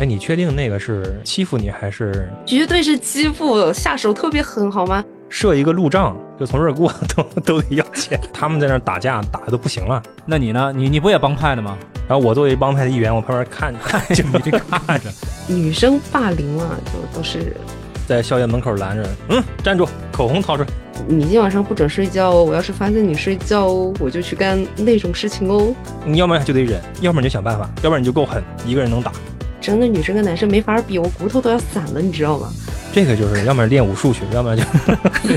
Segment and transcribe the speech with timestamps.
[0.00, 5.04] 哎，你确定那个是欺负你还是绝对是欺负，下手特别狠，好吗？
[5.28, 8.18] 设一个路障，就从这儿过 都都得要钱？
[8.32, 10.02] 他们在那儿打架，打的都不行了。
[10.24, 10.72] 那你呢？
[10.74, 11.76] 你你不也帮派的吗？
[12.08, 15.10] 然后我作为帮派的一员，我旁边 看着，就你这看着，
[15.46, 17.54] 女生霸凌啊，就都是
[18.08, 20.68] 在校园门口拦着，嗯，站住，口红掏出来。
[21.06, 25.74] 你今晚上不准睡觉哦，我要是发现你睡觉哦，我就去干那种事情哦。
[26.06, 29.12] 你要不然就得忍，要不然你就想办法，要不然你就够狠，一个人能打。
[29.60, 32.50] 真的，女生跟男生没法比，我骨头都要散了，你知道吗？
[32.92, 34.62] 这个就是，要么练武术去，要么就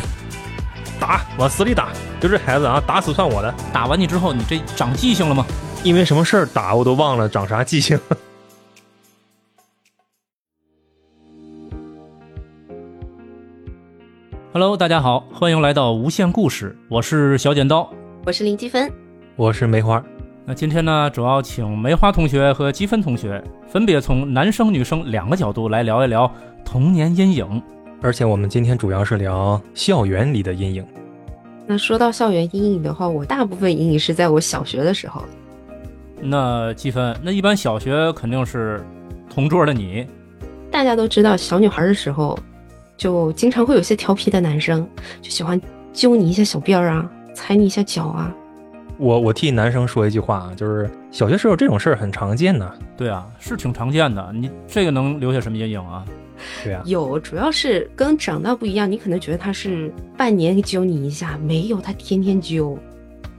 [1.00, 1.90] 打，往死里打。
[2.22, 3.54] 就这孩子啊，打死算我的。
[3.74, 5.46] 打完你之后，你这长记性了吗？
[5.84, 8.00] 因为什么事儿打我都忘了长啥记性。
[14.54, 17.92] Hello，大家好，欢迎来到无限故事，我是小剪刀。
[18.26, 18.90] 我是林积分，
[19.36, 20.02] 我是梅花，
[20.46, 26.30] 那今天呢，主要请梅花同学和积分同学分别从男生女生两个角度来聊一聊
[26.66, 27.62] 童年阴影。
[28.02, 30.86] 而且我们今天主要是聊校园里的阴影。
[31.66, 35.24] 那说到校园阴影的话，我大部分阴影是在我小学的时候。
[36.20, 38.86] 那积分，那一般小学肯定是
[39.34, 40.06] 同桌的你，
[40.70, 42.38] 大家都知道，小女孩的时候，
[42.98, 44.86] 就经常会有些调皮的男生，
[45.22, 45.60] 就喜欢
[45.94, 48.36] 揪你一下小辫儿啊，踩你一下脚啊。
[49.04, 52.74] 我我替男生说一句话啊，就是小学时候这种事儿很常见的。
[52.96, 54.32] 对啊，是挺常见的。
[54.34, 56.06] 你这个能留下什么阴影啊？
[56.64, 62.80] 对啊，有，主要是跟长大不一样，你可能觉得他是半年揪你一下，没有，他天天揪。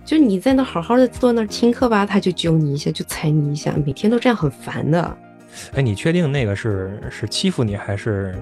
[0.05, 5.17] 就你在那好好的坐那儿听课吧，他就揪你一下，就踩你一下，每天都这样，很烦的。
[5.73, 8.35] 哎，你确定那个是是欺负你还是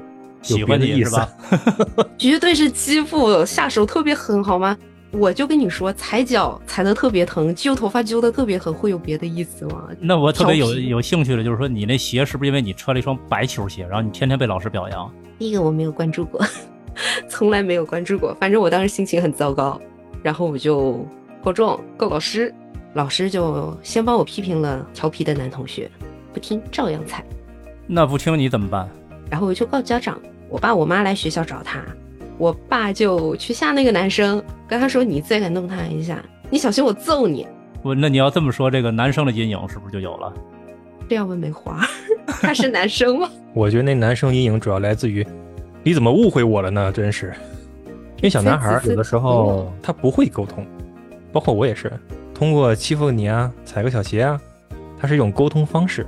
[0.48, 1.16] 有喜别的意思？
[1.16, 2.06] 欢你是吧？
[2.18, 4.76] 绝对是欺负，下手特别狠，好吗？
[5.12, 9.88] 我就跟你说，踩脚踩的特别疼，揪头发揪的特别狠，会有别的意思吗？
[10.00, 15.12] 那我特别有有兴趣的，就是说你那鞋是不是因为你穿了一双白球鞋，然后你天天被老师表扬？
[15.38, 16.40] 第一个我没有关注过，
[17.28, 18.34] 从来没有关注过。
[18.40, 19.78] 反正我当时心情很糟糕，
[20.22, 21.06] 然后我就
[21.44, 22.54] 告状告老师，
[22.94, 25.90] 老师就先帮我批评了调皮的男同学，
[26.32, 27.22] 不听照样踩。
[27.86, 28.88] 那不听你怎么办？
[29.28, 30.18] 然后我就告家长，
[30.48, 31.84] 我爸我妈来学校找他，
[32.42, 36.20] 我爸就去吓那个男生，跟他说：“你再敢弄他一下，
[36.50, 37.46] 你小心我揍你。
[37.84, 40.32] 我那你要这么说，这个男生的阴影是不是就有了？”
[41.08, 41.86] 这要问梅花，
[42.42, 43.30] 他是男生吗？
[43.54, 45.24] 我觉得那男生阴影主要来自于
[45.84, 46.90] 你怎么误会我了呢？
[46.90, 47.32] 真是，
[48.16, 50.66] 因为小男孩儿有的时候他不会沟通，
[51.32, 51.92] 包括我也是，
[52.34, 54.40] 通过欺负你啊、踩个小鞋啊，
[54.98, 56.04] 它是一种沟通方式，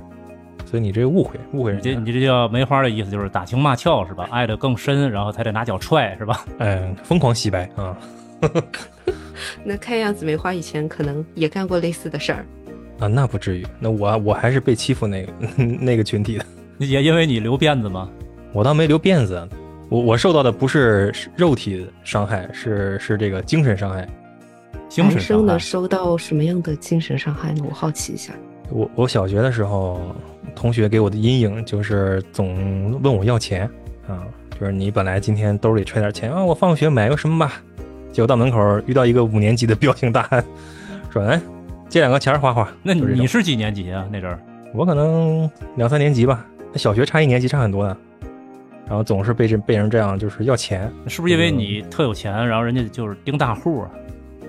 [0.65, 4.27] 所以你这个误会误会人家，你这这叫梅花的意思就是打情骂俏是吧？
[4.31, 6.45] 爱的更深，然后才得拿脚踹是吧？
[6.59, 7.97] 嗯， 疯狂洗白啊
[9.63, 12.45] 那看样子梅花以前可能也干过类似的事儿。
[12.99, 15.33] 啊，那不至于，那我我还是被欺负那个
[15.63, 16.45] 那个群体的，
[16.79, 18.09] 也因为你留辫子吗？
[18.53, 19.47] 我倒没留辫子，
[19.89, 24.07] 我我受到的不是肉体伤害，是是这个精神伤害。
[24.87, 27.65] 精神男生伤害能受到什么样的精神伤害呢？
[27.67, 28.33] 我好奇一下。
[28.69, 30.15] 我我小学的时候，
[30.55, 33.69] 同学给我的阴影就是总问我要钱
[34.07, 34.23] 啊，
[34.59, 37.61] 就是你本来今天兜里揣点钱啊，我放学买个什么吧，
[38.11, 40.43] 结果到门口遇到一个五年级的彪形大汉，
[41.11, 41.39] 说哎，
[41.89, 42.67] 借两个钱花花。
[42.81, 44.07] 那你是几年级啊？
[44.11, 44.39] 那阵儿
[44.73, 47.97] 我可能两三年级吧，那小学差一年级差很多的，
[48.87, 53.91] 然后总是被这被人这样就是要钱，是不是因为你特有钱，然后人家就是盯大户啊？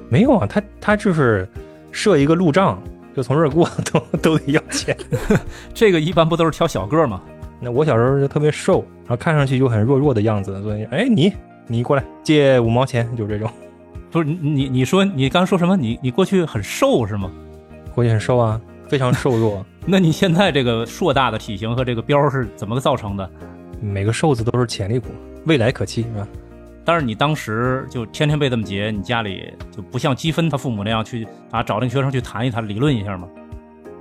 [0.09, 1.49] 没有啊，他他就是
[1.91, 2.81] 设一个路障，
[3.17, 4.95] 就从这儿过 都都得要钱。
[5.73, 7.23] 这个一般不都是挑小个儿吗？
[7.59, 11.33] 那我小时候就特别瘦，然后看上去就很弱弱的样子，所以哎你
[11.67, 13.51] 你过来借五毛钱，就这种，
[14.11, 15.75] 不是你你你说你刚说什么？
[15.75, 17.33] 你你过去很瘦是吗？
[17.95, 23.29] 过去很瘦啊，非常瘦弱，那你现在这个硕大的体型和这个膘是怎么造成的？
[23.81, 25.09] 每个瘦子都是潜力股，
[25.47, 26.29] 未来可期是吧？
[26.87, 33.29] 但是你当时就天天被这么劫，你家里就不像积分他父母那样去啊找那个学生去谈一谈、理论一下吗？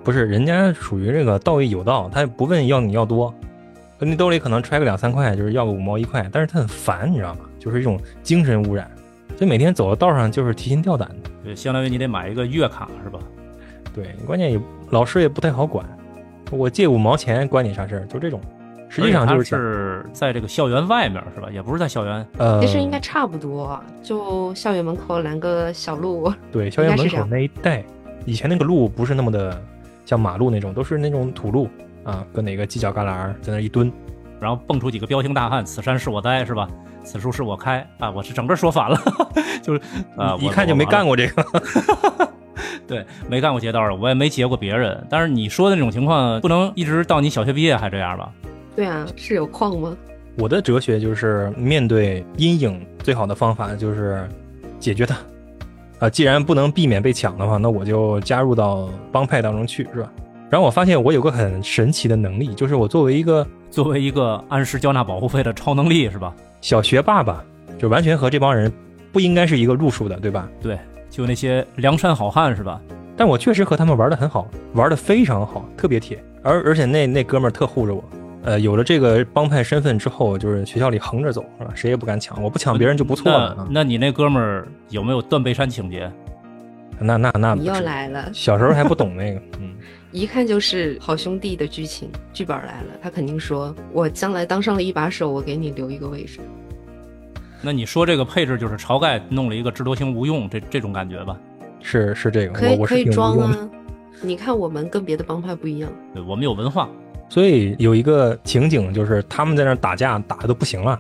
[0.03, 3.34] 不是，人家属于这个道义有道，他也不问要你要多，
[3.97, 7.41] 你兜里可能揣个两三块，就是要个五毛一块，但是他很烦，你知道吗？
[7.58, 8.88] 就是一种精神污染，
[9.35, 11.31] 所以每天走到道上就是提心吊胆的。
[11.43, 13.17] 对，相当于你得买一个月卡是吧？
[13.96, 14.61] 对，关键也
[14.91, 15.84] 老师也不太好管，
[16.52, 18.05] 我借五毛钱关你啥事儿？
[18.05, 18.40] 就这种，
[18.95, 21.49] 实际上就是是在这个校园外面是吧？
[21.51, 22.25] 也不是在校园。
[22.37, 26.31] 呃，其实应该差不多，就校园门口拦个小路。
[26.51, 27.83] 对校园门口那一带，
[28.25, 29.61] 以前那个路不是那么的
[30.05, 31.67] 像马路那种，都是那种土路
[32.03, 33.91] 啊，搁哪个犄角旮旯儿在那一蹲。
[34.39, 36.67] 然后蹦出几个彪形大汉，此山是我栽，是吧？
[37.03, 38.09] 此树是我开啊！
[38.09, 38.99] 我是整个说反了，
[39.61, 39.81] 就是
[40.17, 41.05] 啊，一看就没干。
[41.05, 41.45] 过这个。
[41.53, 42.29] 我
[42.87, 45.05] 对，没干过劫道的，我也没劫过别人。
[45.09, 48.31] 但是你说的那种情况，不能一直到你小学毕业还这样吧？
[48.75, 49.95] 对啊，是有矿吗？
[50.37, 54.27] 我的哲学就是面对阴影，最好的方法就是
[54.79, 55.17] 解决它。
[55.99, 60.11] 啊，既然不能避免被抢的话，那我就加入到帮派当中去，是吧？
[60.49, 66.35] 然后我发现我有个很神奇的能力，就是我作为一个作为一个按时交纳保护费的超能力，是吧？
[66.59, 67.43] 小学霸吧，
[67.79, 68.71] 就完全和这帮人
[69.11, 70.49] 不应该是一个路数的，对吧？
[70.61, 70.78] 对，
[71.09, 72.81] 就那些梁山好汉，是吧？
[73.16, 76.21] 但我确实和他们玩的很好，玩的非常好，特别铁。
[76.43, 78.03] 而而且那那哥们儿特护着我。
[78.45, 81.71] 呃，有了这个帮派身份之后，就是学校里横着走，是吧？
[81.73, 83.67] 谁也不敢抢，我不抢别人就不错了。
[83.71, 86.11] 那你那哥们儿有没有断背山情节？
[86.99, 88.29] 那那那你又来了。
[88.31, 89.73] 小时候还不懂那个， 嗯，
[90.11, 96.39] 一看就是好兄弟的剧情，剧本来了，他肯定说，我将来当上了一把手，我给你留一个位置。
[97.63, 101.35] 那你说这个配置就是晁盖弄了一个智多星吴用这这种感觉吧？
[101.81, 103.69] 是是这个，可以可以装啊。
[104.21, 106.87] 你看我们跟别的帮派不一样，对我们有文化。
[107.27, 110.99] 所以有一个情景，就是他们在那打架，打的都不行了，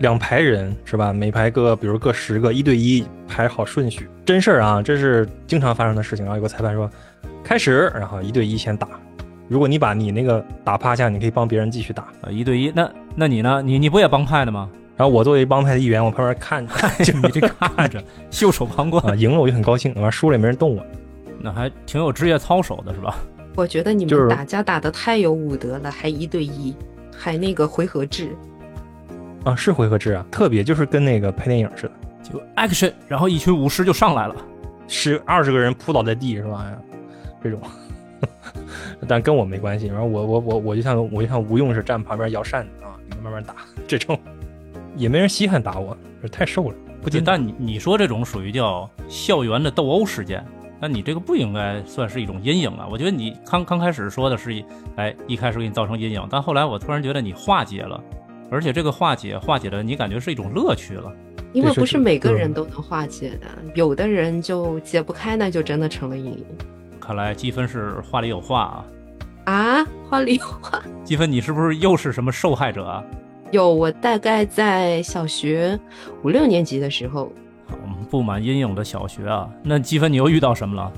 [0.00, 1.12] 两排人是吧？
[1.12, 6.24] 每排各，比如各十个，一对一排好顺序，真事儿啊，这是经常发生的事情。
[6.24, 6.90] 然后有个裁判说，
[7.44, 8.88] 开始，然后一对一先打，
[9.48, 12.30] 如果你把你那个打趴下，你可以帮别人继续打啊。
[12.30, 13.62] 一对一，那那你呢？
[13.62, 14.68] 你你不也帮派的吗？
[14.96, 19.14] 然后我作为帮派的一员，我旁边看着，就你这看着，袖手旁观啊。
[19.14, 20.84] 赢了我就很高兴，完输了也没人动我，
[21.40, 23.16] 那还挺有职业操守的是吧？
[23.56, 26.74] 我觉得你们打架打得太有武德了，还一对一，
[27.14, 28.34] 还那个回合制，
[29.44, 31.92] 啊，是回合制啊，特别就是跟那个拍电影似的，
[32.22, 34.36] 就 action，然后一群武士就上来了，
[34.86, 36.72] 十二十个人扑倒在地是吧？
[37.42, 37.60] 这种，
[39.06, 39.88] 但跟我没关系。
[39.88, 43.56] 然后我我我我就像我就像吴用是站旁边摇扇子啊，你们慢慢打，
[43.86, 44.18] 这种
[44.96, 45.96] 也没人稀罕打我，
[46.30, 46.74] 太瘦了。
[47.02, 50.44] 不仅但你你说这种属于叫校园的斗殴事件。
[50.80, 52.88] 那你这个不应该算是一种阴影啊！
[52.90, 54.64] 我觉得你刚刚开始说的是，
[54.96, 58.02] 哎，一开始给你造成阴影，但后来我突然觉得你化解了，
[58.50, 61.12] 而且这个化解化解的你感觉是一种乐趣了。
[61.52, 66.44] 因为不是每个人都能化解的，有的人就解不开，那就真的成了阴影。
[66.98, 68.84] 看来积分是话里有话啊！
[69.52, 70.82] 啊，话里有话。
[71.04, 73.04] 积分，你是不是又是什么受害者啊？
[73.50, 75.78] 有，我大概在小学
[76.22, 77.30] 五六年级的时候。
[78.10, 80.92] 布满阴影的小学啊，那积分你又遇到什么了？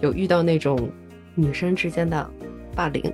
[0.00, 0.90] 有遇到那种
[1.34, 2.28] 女生之间的
[2.74, 3.12] 霸凌。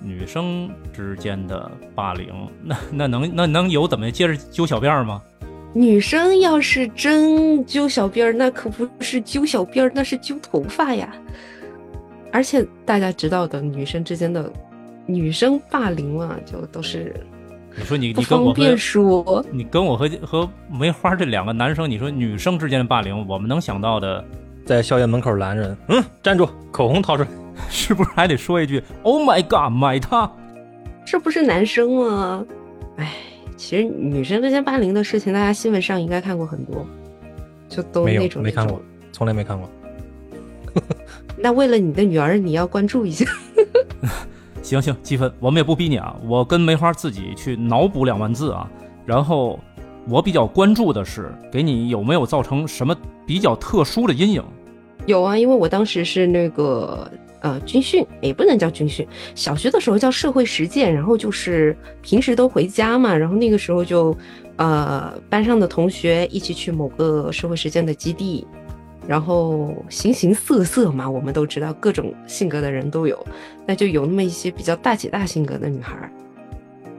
[0.00, 2.28] 女生之间的霸凌，
[2.62, 5.20] 那那能那能有怎么接着揪小辫儿吗？
[5.74, 11.12] 女生要是真揪小辫儿，那可不是揪小辫儿，那是揪头发呀。
[12.32, 14.52] 而且大家知道的，女生之间的
[15.04, 17.14] 女生霸凌嘛，就都是。
[17.76, 24.24] 你说你你跟我和你跟我和和梅花这两个男生，你说女生之间的霸凌，我们能想到的，
[24.64, 27.28] 在校园门口拦人，嗯，站住，口红掏出来，
[27.70, 30.30] 是不是还得说一句 “Oh my God，买它”？
[31.06, 32.44] 这不是男生吗？
[32.96, 33.12] 哎，
[33.56, 36.84] 其实女生之间霸凌的事情，大家新闻上应该看过很多，
[37.68, 38.82] 就都那种没看过，
[39.12, 39.70] 从来没看过。
[41.36, 43.24] 那为了你的女儿，你要关注一下。
[44.62, 48.68] 行行，积分我们也不逼你啊，我跟梅花自己去脑补两万字啊。
[49.06, 49.58] 然后
[50.08, 52.94] 我比较关注的是，给你有没有造成什么
[53.26, 54.44] 比较特殊的阴影？
[55.06, 57.10] 有啊，因为我当时是那个
[57.40, 64.14] 呃军训，也不能叫军训，小学的时候叫社会实践，然后就是平时都回家嘛，然后那个时候就
[64.56, 68.46] 呃班上的同学一起去某个社会实践的基地。
[69.08, 73.26] 然后形形色色嘛，我们都知道各种性格的人都有，
[73.66, 75.96] 那就有那么一些比较大姐大性格的女孩，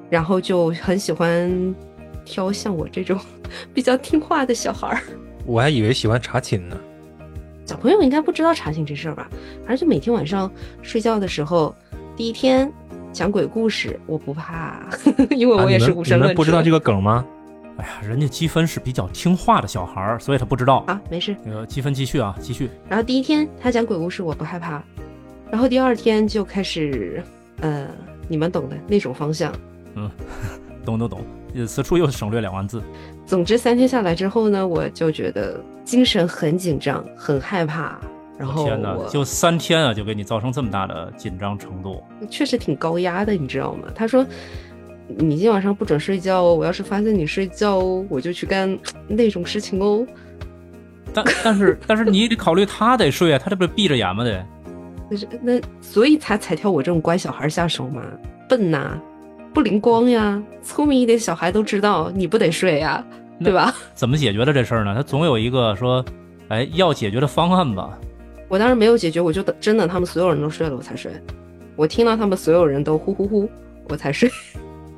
[0.10, 1.76] 然后就很喜欢
[2.26, 3.20] 挑像我这种
[3.76, 5.00] 比较听话的小孩儿。
[5.46, 6.76] 我还以为喜欢查寝呢。
[7.64, 9.30] 小朋友应该不知道查寝这事儿吧？
[9.60, 10.52] 反正就每天晚上
[10.82, 11.76] 睡觉的时候，
[12.18, 12.72] 第一天
[13.14, 14.84] 讲鬼故事，我不怕，
[15.30, 16.36] 因为我也是无神论者。
[16.36, 17.24] 不知道这个梗吗？
[17.80, 21.00] 哎呀，人家积分是比较听话的小孩儿，所以他不知道啊。
[21.10, 22.70] 没事，那个积分继续啊，继续。
[22.90, 24.84] 然后第一天他讲鬼故事，我不害怕。
[25.50, 27.24] 然后第二天就开始，
[27.62, 27.88] 呃，
[28.28, 29.54] 你们懂的那种方向。
[29.96, 30.12] 嗯，
[30.84, 31.24] 懂懂懂。
[31.66, 32.84] 此处又省略两万字。
[33.26, 37.98] 总之三天下来之后呢，我就觉得精神很紧张，很害怕。
[38.38, 42.04] 然后天哪，就三天啊，就给你造成这么大的紧张程度。
[42.30, 43.88] 确实挺高压的，你知道吗？
[43.96, 44.26] 他说。
[45.18, 46.54] 你今天晚上不准睡觉哦！
[46.54, 50.06] 我要是发现你睡觉哦，我就去干那种事情哦。
[51.12, 54.24] 但但是但是你得考虑他得睡啊，他这不是闭着眼吗？
[54.24, 54.46] 得。
[55.10, 58.04] 那是那所以才才挑我这种乖小孩下手嘛？
[58.48, 59.02] 笨呐，
[59.54, 60.42] 不灵光呀！
[60.62, 63.04] 聪明一点小孩都知道你不得睡呀，
[63.44, 63.74] 对吧？
[63.96, 64.94] 怎么解决的这事儿呢？
[64.96, 66.06] 他总有一个说，
[66.50, 67.98] 哎，要解决的方案吧？
[68.48, 71.12] 我当时没有解决，我就等真的他们所有人都睡了我才睡。
[71.76, 73.50] 我听到他们所有人都呼呼呼，
[73.88, 74.30] 我才睡。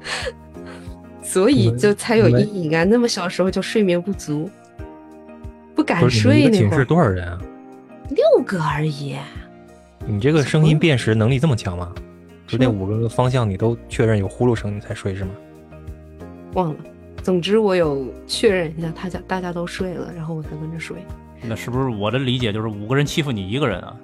[1.21, 2.83] 所以就才有阴影啊！
[2.83, 4.49] 那么小时候就睡眠不足，
[5.75, 6.45] 不敢睡。
[6.45, 7.39] 那寝室多少人啊？
[8.09, 9.15] 六个而已。
[10.05, 11.93] 你这个声音辨识能力这么强吗？
[12.47, 15.31] 就那五个方向你都确认有呼噜声你才睡是吗？
[16.53, 16.79] 忘了。
[17.23, 20.97] 总之我有确认一下，他家大家都睡了，然后我才跟着睡。
[21.43, 23.95] 那是不是我的理解就是五个人欺负你一个人啊？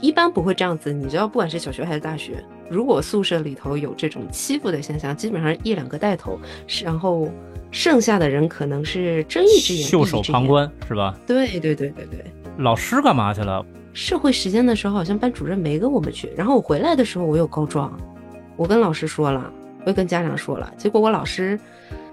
[0.00, 0.92] 一般不会这样子。
[0.92, 6.38] 你知道，不管是小学还是大学，如果宿舍里头有这种欺负的现象，基本上一两个带头，
[6.82, 7.28] 然后
[7.70, 11.18] 剩下的人可能是睁一只眼袖手旁观，是吧？
[11.26, 12.24] 对对对对对。
[12.58, 13.64] 老师干嘛去了？
[13.94, 16.30] 社会实践的时候，好像班主任没跟我们去。
[16.36, 17.98] 然后我回来的时候，我有告状，
[18.56, 19.52] 我跟老师说了，
[19.84, 20.72] 我又跟家长说了。
[20.76, 21.58] 结果我老师，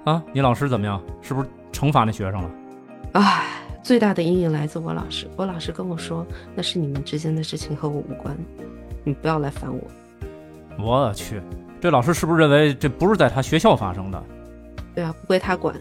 [0.03, 1.01] 啊，你老师怎么样？
[1.21, 2.51] 是不是惩罚那学生了？
[3.13, 5.27] 唉，最大的阴影来自我老师。
[5.35, 8.35] 我老师跟我说，那是你们之间的事情，和我无关，
[9.03, 9.81] 你不要来烦我。
[10.77, 11.41] 我去，
[11.79, 14.23] 这老师是不是认为这不是在他学校发生的？
[14.93, 15.75] 对啊，不归他管。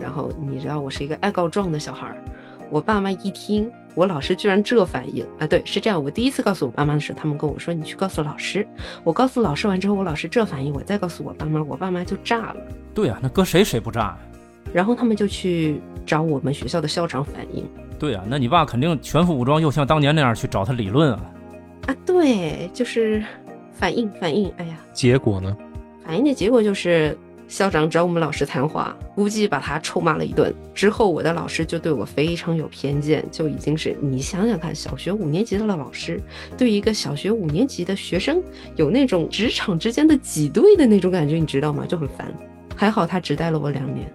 [0.00, 2.16] 然后你知道，我是一个爱告状的小孩儿。
[2.70, 3.70] 我爸妈一听。
[3.94, 5.46] 我老师居然这反应啊！
[5.46, 6.02] 对，是这样。
[6.02, 8.66] 我第一次告诉我爸妈的时候，他们跟我说：“你去告诉老师。”
[9.04, 12.56] 我告诉老师完之后，我老师这反应，我再告诉我爸妈，我爸妈就炸了。
[12.94, 14.18] 对啊，那搁谁谁不炸呀？
[14.72, 17.68] 然后他们就去找我们学校的校长反映。
[17.98, 21.20] 对啊，那你爸肯定全副武装，又像当年那样去找他理论啊。
[21.88, 23.22] 啊，对，就是
[23.82, 24.48] 反应反应。
[24.58, 25.56] 哎呀，结果呢？
[26.06, 27.18] 反应的结果就是。
[27.48, 30.54] 校长找我们老师谈话，估计把他臭骂了一顿。
[30.72, 36.18] 之后，我的老师就对我非常有偏见，就已经是你想想看，小学五年级的老师
[36.56, 38.42] 对一个小学五年级的学生
[38.76, 41.84] 有那种职场之间的挤兑的那种感觉，你知道吗？
[41.86, 42.32] 就很烦。
[42.74, 44.10] 还好他只带了我两年，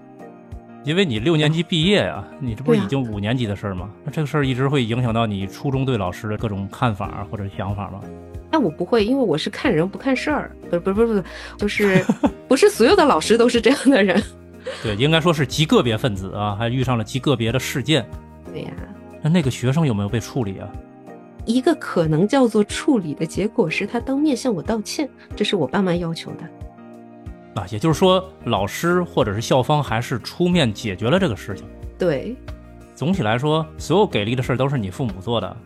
[0.83, 3.87] 因为你六年级毕业呀，你这不是已经五年级的事儿吗？
[4.03, 7.99] 那这个事儿一直会影响到你初中对老师的各种看法或者想法吗？
[8.49, 11.23] 但我不会，因为我是看人不看事儿，不不不不，
[11.57, 12.05] 就是
[12.47, 14.21] 不是所有的老师都是这样的人。
[14.83, 18.05] 对，应该说是极个别分子啊，还遇上了极个别的事件。
[18.51, 18.71] 对呀，
[19.21, 20.67] 那那个学生有没有被处理啊？
[21.45, 27.61] 一个可能叫做处理的结果是他当面向我道歉，这是我爸妈要求的。
[27.61, 31.65] 啊，也就是说，老师或者是校方还是出面解决了这个事情。
[31.97, 32.35] 对，
[32.93, 35.57] 总体来说，所有给力的事儿都是你父母做的。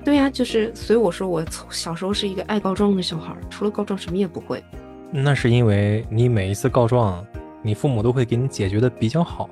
[0.00, 4.62] 对呀，就是所以我说我从小时候是一个爱告状的小孩，除了告状什么也不会。
[5.10, 7.24] 那是因为你每一次告状，
[7.62, 9.48] 你父母都会给你解决的比较好，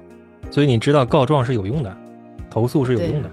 [0.50, 1.96] 所以你知道告状是有用的，
[2.50, 3.30] 投诉是有用的。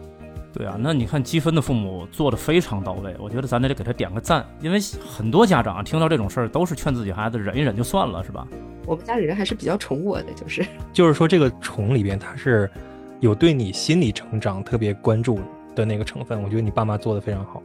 [0.53, 8.47] 对啊，那你看积分的父母做的非常到位，我觉得咱得给他点个赞，因为很多家长听到这种事儿都是劝自己孩子忍一忍就算了，是吧？
[8.85, 12.69] 我们家里人还是比较宠我的，就是就是说这个宠里边他是
[13.19, 15.35] 有对你心理成长特别关注。
[15.35, 15.43] 的
[15.85, 17.61] 那个成分，我觉得你爸妈做的非常好。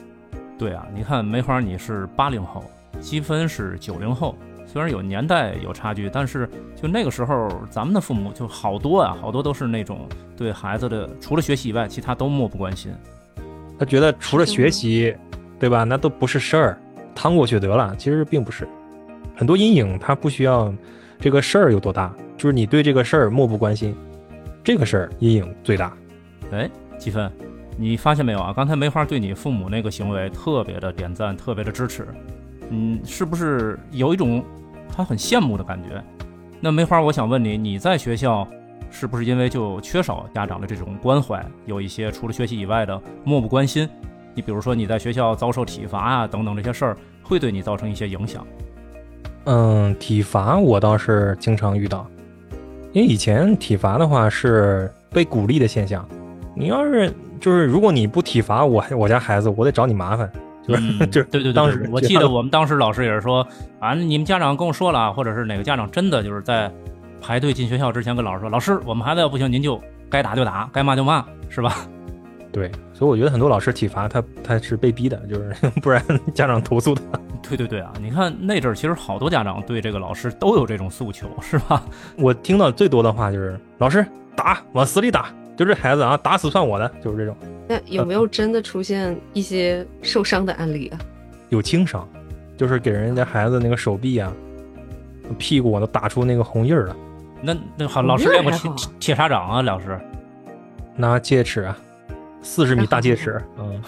[0.59, 2.63] 对啊，你看梅花，你是八零后，
[3.01, 6.49] 积分是九零后，虽然有年代有差距，但是
[6.81, 12.95] 就那个时候，咱们的父母就好多啊，好多都是那种对孩子的除了学习以外，其他都漠不关心。
[13.79, 15.15] 他觉得除了学习，
[15.59, 15.83] 对吧？
[15.83, 16.79] 那都不是事儿，
[17.15, 17.95] 趟过去得了。
[17.97, 18.69] 其实并不是，
[19.35, 20.73] 很多阴影他不需要
[21.19, 23.93] 这个事儿有多大，就是你对这个事儿漠不关心，
[24.63, 25.93] 这个事儿阴影最大。
[26.53, 27.29] 哎，积分。
[27.77, 28.53] 你发现没有啊？
[28.55, 32.07] 刚才梅花对你父母那个行为特别的点赞，特别的支持，
[32.71, 34.45] 嗯，是不是有一种
[34.89, 36.03] 他很羡慕的感觉？
[36.61, 38.47] 那梅花，我想问你，你在学校
[38.91, 43.89] 是不是因为就缺少家长的这种关怀，有一些除了学习以外的漠不关心？
[44.35, 48.47] 你比如说你在学校遭受体罚啊等等这些事儿，会对你造成一些影响？
[49.47, 52.07] 嗯，体罚我倒是经常遇到，
[52.93, 56.09] 因为以前体罚的话是被鼓励的现象，
[56.55, 57.13] 你要是。
[57.45, 60.31] 就是如果你不体罚我，我家孩子，我得找你麻烦。
[60.67, 63.47] 就是 就对对对，当时我记得我们当时老师也是说
[63.79, 66.73] 啊，你们家长跟我说了，或者是哪个家长真的就是在
[67.21, 71.87] 排队进学校之前跟老师说，老师，我们孩子要不行，您就该打就打，该骂就骂，是吧？
[72.51, 77.03] 对，所以我觉得很多老师体罚他他是被逼的，就是 不然家长投诉他。
[77.47, 81.85] 对对对啊，你看那阵儿其实好多家长对这个老师都有这种诉求，是吧？
[82.17, 84.03] 我听到最多的话就是老师
[84.35, 85.27] 打，往死里打。
[85.57, 87.37] 就这孩子啊，打死算我的，就是这种。
[87.69, 90.99] 那有没有真的出现一些受伤的案例啊？
[91.51, 92.09] 有轻伤，
[92.57, 94.33] 就是给人家孩子那个手臂啊、
[95.39, 96.97] 屁股都打出那个红印儿了。
[97.41, 99.63] 那那好，老师练过铁铁砂掌啊？
[99.63, 99.99] 老师
[100.97, 101.79] 拿戒尺啊，
[102.43, 103.83] 四十米大戒尺，嗯，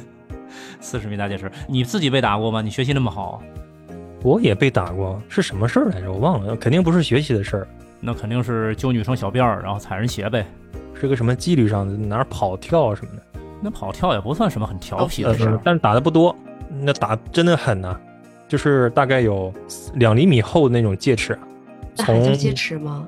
[0.80, 1.50] 四十米大戒尺。
[1.68, 2.60] 你自己被打过吗？
[2.60, 3.42] 你学习那么好？
[4.22, 6.10] 我也被打过，是什么事儿来着？
[6.10, 7.68] 我忘了，肯定不是学习的事儿。
[8.00, 10.46] 那肯定是揪女生小辫儿，然后踩人鞋呗。
[10.94, 13.22] 是个什么纪律上的哪儿跑跳什么的？
[13.60, 16.34] 那跑跳也不算什么很调皮的事儿，但是打的不多，
[16.68, 17.98] 那打真的狠呐，
[18.46, 19.52] 就是大概有
[19.94, 21.38] 两厘米厚的那种戒尺，
[21.94, 23.06] 从戒尺吗？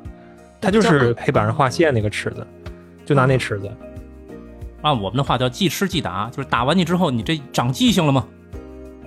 [0.60, 2.46] 它就是黑板上画线那个尺子，
[3.04, 3.70] 就拿那尺子。
[4.82, 8.26] 按我们的话叫即吃即打，就是打完你之后，你这长记性了吗？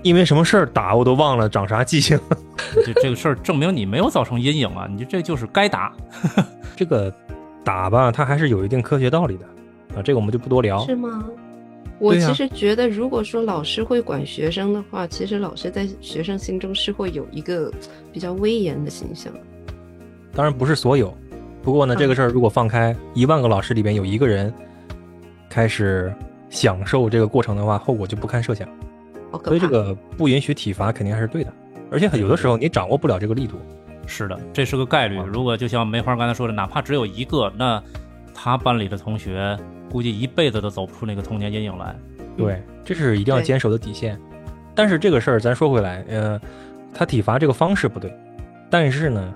[0.03, 2.19] 因为什么事儿打我都忘了，长啥记性？
[2.85, 4.87] 这这个事儿证明你没有造成阴影啊！
[4.89, 5.91] 你这就是该打。
[6.77, 7.13] 这个
[7.63, 9.45] 打吧，它还是有一定科学道理的
[9.95, 10.01] 啊。
[10.01, 10.79] 这个我们就不多聊。
[10.85, 11.25] 是吗？
[11.99, 17.69] 我其实觉得，如果说老师会管学生的话，其实老师在学生心中是会有一个
[18.13, 19.33] 比较威严的形象。
[20.33, 21.13] 当然不是所有，
[21.61, 24.53] 不过呢，这个事儿如果放开一万个老师里边有一个人
[25.49, 26.13] 开始
[26.49, 28.65] 享受这个过程的话，后果就不堪设想。
[29.43, 31.53] 所以这个不允许体罚肯定还是对的，
[31.91, 33.57] 而且有的时候你掌握不了这个力度。
[34.07, 35.17] 是的，这是个概率。
[35.27, 37.81] 如果就像梅花刚才说的，哪怕只有一个，那
[38.33, 39.57] 他班里的同学
[39.91, 41.95] 估计一辈子都走不出那个童年阴影来。
[42.37, 44.19] 对，这是一定要坚守的底线。
[44.73, 46.39] 但是这个事儿咱说回来，呃，
[46.93, 48.11] 他体罚这个方式不对，
[48.69, 49.33] 但是呢，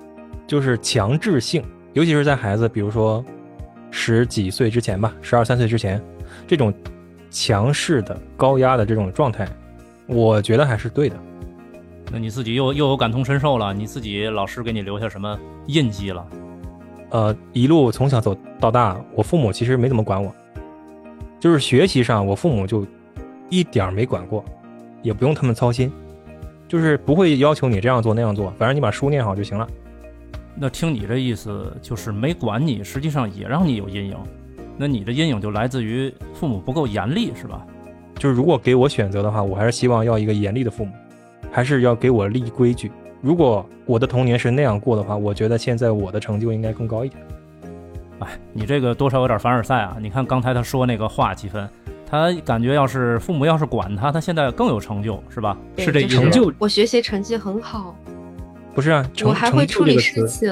[0.47, 3.23] 就是强制性，尤其是在孩子比如说
[3.91, 6.01] 十几岁之前吧，十二三岁之前，
[6.47, 6.73] 这种
[7.29, 9.47] 强势的高压的这种状态。
[10.07, 11.15] 我觉得还是对的，
[12.11, 13.73] 那你自己又又有感同身受了？
[13.73, 16.25] 你自己老师给你留下什么印记了？
[17.09, 20.33] 呃，一路从小走到大，我父母其实没怎么管我，
[21.39, 22.85] 就是学习上，我父母就
[23.49, 24.43] 一点没管过，
[25.01, 25.91] 也不用他们操心，
[26.67, 29.67] 就是不会要求你这样做那样做，反正你把书念好就行了。
[30.55, 34.17] 那听你这意思，就是没管你，实际上也让你有阴影。
[34.77, 37.65] 那你的阴影就来自于父母不够严厉，是吧？
[38.17, 40.91] 就是如果给我选择的话，我还是希望要一个严厉的父母，
[41.53, 42.91] 还是要给我立规矩。
[43.21, 47.21] 如果我的童年是那样过的话，我觉得现在我的成就应该更高一点。
[48.19, 49.95] 哎，你这个多少有点凡尔赛啊！
[50.01, 51.69] 你看刚才他说那个话几分，
[52.09, 55.55] 他感觉要是父母要是管他，他现在更有成就，是吧？
[55.77, 56.51] 是这成就。
[56.57, 57.95] 我学习成绩很好，
[58.73, 59.07] 不是啊？
[59.23, 60.49] 我还会处理事情。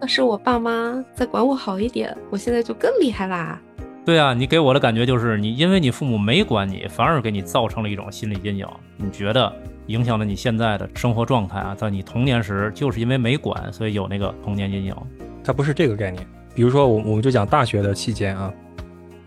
[0.00, 3.60] 要是我爸妈再管我好一点，我现在就更厉害啦。
[4.06, 8.66] 对啊，你给我的感觉就是你，因为你父母没管你，反而给你造成了一种心理阴影。
[8.96, 9.52] 你觉得
[9.86, 11.74] 影响了你现在的生活状态啊？
[11.74, 14.94] 在你童年时，就是因为没管，所以有那个童年阴影。
[15.42, 16.26] 它不是这个概念。
[16.54, 18.52] 比如说，我我们就讲大学的期间啊，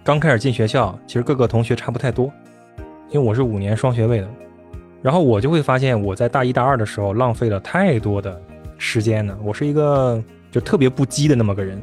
[0.03, 2.31] 刚开始进学校，其实各个同学差不太多，
[3.09, 4.27] 因为我是五年双学位的，
[5.01, 8.41] 然后我就会发现我在大一大二的时候浪费了太多的
[8.77, 9.37] 时间呢。
[9.43, 11.81] 我是一个就特别不羁的那么个人。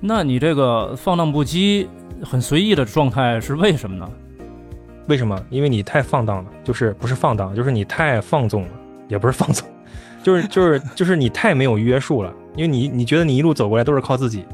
[0.00, 1.86] 那你这个放荡不羁。
[2.24, 4.08] 很随意的状态是为什么呢？
[5.06, 5.40] 为什么？
[5.50, 8.68] 因为你太放荡了，就是不是放荡，就是你太放纵了，
[9.08, 9.66] 也不是放纵，
[10.22, 12.32] 就是就是就是你太没有约束了。
[12.54, 14.44] 因为你你觉得你一路走过来都是靠自己，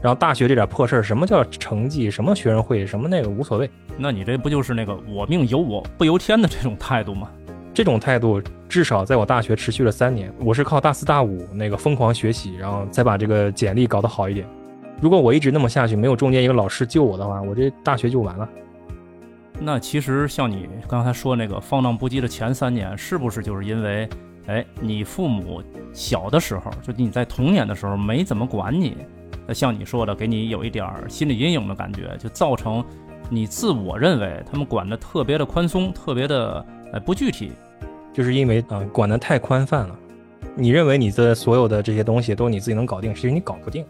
[0.00, 3.68] 然后大学这点破事儿，什么叫成绩，什么学生会，什么那个无所谓。
[3.98, 7.28] 那你这不就是那个我命由我不由天的这种态度吗？
[7.74, 14.46] 这种态度至少在我大学持续了三年，我是靠大四大五那个疯狂学习，然后再把这个简历搞得好一点。
[15.00, 18.48] 如果我一直那么下去，没有中间一个老师救我的话，我这大学就完了。
[19.64, 24.06] 那其实像你刚才说那个放荡不羁的前三年，是不是就是因为，
[24.46, 25.62] 哎，你父母
[25.94, 28.96] 小的时候，就你在童年的时候没怎么管你，
[29.46, 32.84] 那像你说的，给你有一点心理阴影的感觉，就造成
[33.30, 37.52] 你自我认为他们管的特别的宽松，特别的呃不具体，
[38.12, 39.98] 就是因为啊管的太宽泛了，
[40.54, 43.82] 你认为你的所有的这些东西都你自己能搞定，其实你搞不定。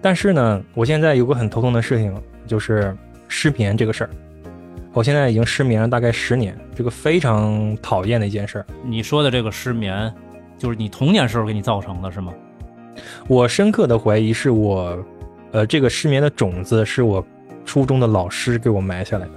[0.00, 2.14] 但是呢，我现在有个很头痛的事情，
[2.46, 2.96] 就是
[3.26, 4.10] 失眠这个事儿。
[4.96, 8.66] 我现在已经失眠了大概十年，这个非常讨厌的一件事儿。
[8.82, 10.10] 你说的这个失眠，
[10.56, 12.32] 就是你童年时候给你造成的，是吗？
[13.28, 14.98] 我深刻的怀疑是我，
[15.52, 17.22] 呃，这个失眠的种子是我
[17.66, 19.32] 初中的老师给我埋下来的。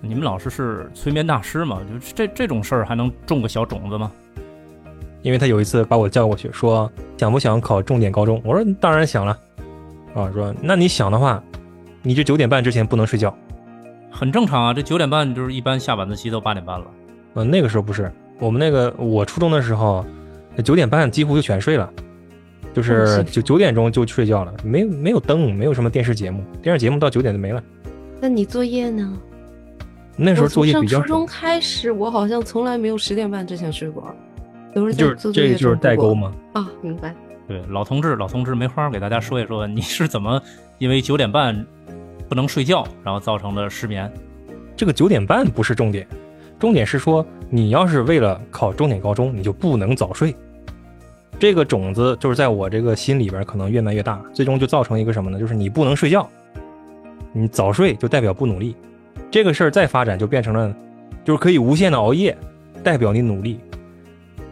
[0.00, 1.80] 你们老师是催眠大师吗？
[1.88, 4.10] 就这这种事儿还能种个小种子吗？
[5.22, 8.42] 因为他有一次把我叫过去，说想不想考重点高中？
[8.44, 9.38] 我说当然想了。
[10.16, 11.40] 啊，说那你想的话，
[12.02, 13.32] 你这九点半之前不能睡觉，
[14.18, 14.74] 很正常啊。
[14.74, 16.86] 这九点半就是一般下晚自习都八点半了。
[17.34, 20.04] 嗯，那个时候不是我们那个，我初中的时候，
[20.64, 21.88] 九点半几乎就全睡了，
[22.74, 27.62] 就是九九点钟就睡觉了，没没有灯，没有什么电视节目，电视节目到九点就没了。
[28.20, 29.16] 那你作业呢？
[30.16, 31.00] 那时候作业比较。
[31.00, 34.12] 初中开始，我好像从来没有十点半之前睡过，
[34.74, 36.32] 都是就是这个就是代沟吗？
[36.54, 37.14] 啊，明白。
[37.46, 40.42] 对，老同志，老同志，梅花给大家说一说，你是怎么
[40.78, 41.64] 因为九点半
[42.28, 44.12] 不能睡觉，然后造成了失眠？
[44.76, 46.06] 这个九点半不是重点，
[46.58, 50.34] 重点是说你要是为了考重点高中，你就不能早睡。
[51.38, 55.38] 这个种子就是在我这个心里边可能越埋越大，最终就造成一个什么呢？
[55.38, 56.28] 就是你不能睡觉，
[57.32, 58.74] 你早睡就代表不努力，
[59.30, 60.74] 这个事儿再发展就变成了，
[61.24, 62.36] 就是可以无限的熬夜，
[62.82, 63.60] 代表你努力，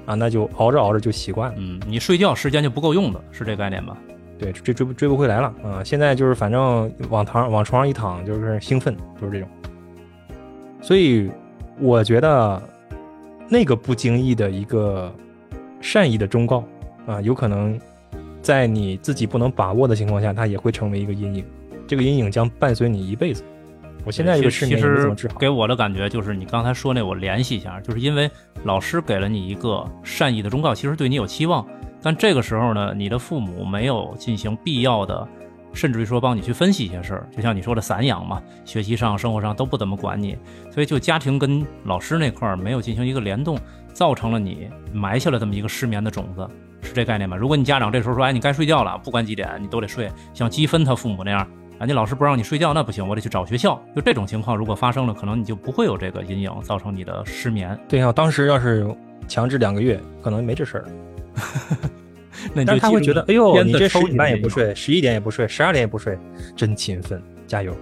[0.07, 1.57] 啊，那就熬着熬着就习惯了。
[1.59, 3.97] 嗯，你睡觉时间就不够用的，是这概念吧？
[4.39, 5.83] 对，追追不追不回来了啊！
[5.83, 9.49] 现在就是反正往躺往床上一躺就是兴奋，就是这种。
[10.83, 11.31] 所以
[11.79, 12.63] 我觉得
[13.49, 15.13] 那个不经意的一个
[15.81, 16.63] 善意的忠告
[17.07, 17.81] 啊，有可能
[18.43, 21.45] 在你自己不能把握的情况下，它也会成为一个阴影。
[21.87, 23.43] 这个阴影将伴随你一辈子。
[24.05, 25.39] 我现在这个失眠怎么治好？
[25.39, 28.31] 给我的感觉就是你刚才说那，我联系一下，就是因为
[28.65, 31.67] 老师给了你一个善意的忠告，其实对你有期望。
[32.07, 35.27] 但这个时候呢，你的父母没有进行必要的，
[35.73, 40.39] 甚至于说帮你去分析一些事儿，就像你说的散养嘛，学习上、生活上都不怎么管你，
[40.71, 43.59] 所以就家庭跟老师那块儿没有进行一个联动，
[43.93, 46.49] 造成了你埋下了这么一个失眠的种子，
[46.81, 47.37] 是这概念吧？
[47.37, 51.41] 如果你家长这时候说，哎，你该睡觉了，不管几点你都得睡，像积分他父母那样，
[51.81, 53.83] 啊，你老师不让你睡觉，那不行，我得去找学校。
[53.97, 57.77] 就这种情况如果发生了，可能你就不会有这个阴影，造成你的失眠。
[57.89, 58.87] 对呀，当时要是
[59.27, 60.85] 强制两个月，可能没这事儿。
[62.55, 66.19] 那但是他会觉得，哎呦，你这十点半也不睡，十一点也不睡，十二点也不睡，
[66.55, 67.77] 真勤奋，加油！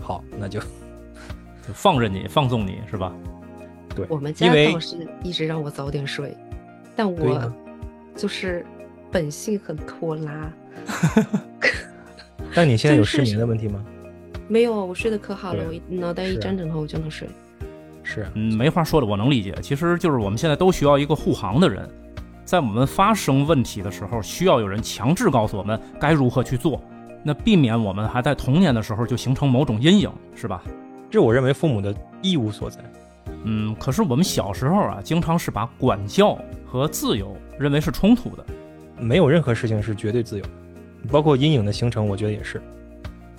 [0.00, 3.12] 好，那就就放任你，放纵你是吧？
[3.94, 6.36] 对，我们家倒是一直让我早点睡，
[6.96, 7.52] 但我
[8.16, 8.64] 就是
[9.10, 10.52] 本性很拖拉。
[12.54, 13.84] 但你现在有失眠的问题吗？
[14.48, 17.28] 没有，我睡得可好了，我脑袋一沾枕头我就能睡。
[18.02, 19.54] 是，嗯，没话说了，我能理解。
[19.62, 21.88] 其实就是我们现在都需要一个护航的人。
[22.50, 26.82] 在我们发生问题的时候，需要有人强制告诉我们该如何去做，
[27.22, 30.60] 那避免我们还在童年的时候就形成某种阴影，是吧？
[31.08, 32.80] 这我认为父母的义务所在。
[33.44, 36.36] 嗯，可是我们小时候啊，经常是把管教
[36.66, 38.44] 和自由认为是冲突的。
[38.98, 40.44] 没有任何事情是绝对自由，
[41.08, 42.60] 包括阴影的形成，我觉得也是。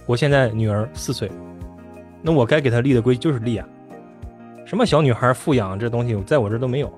[0.06, 1.30] 我现在女儿四岁，
[2.22, 3.68] 那我该给她立的规矩就是立啊。
[4.66, 6.90] 什么小女孩富养这东西，在我这都没有，